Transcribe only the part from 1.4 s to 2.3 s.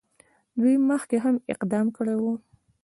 اقدام کړی